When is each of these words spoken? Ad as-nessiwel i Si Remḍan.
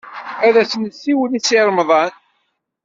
Ad 0.47 0.55
as-nessiwel 0.61 1.31
i 1.37 1.39
Si 1.47 1.59
Remḍan. 1.67 2.13